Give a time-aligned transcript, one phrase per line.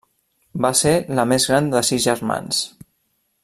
[0.65, 2.67] Va ser la més gran de sis germans.